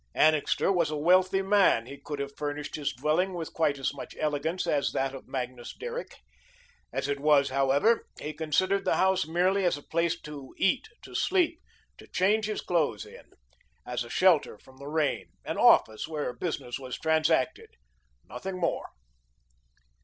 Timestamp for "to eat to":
10.21-11.13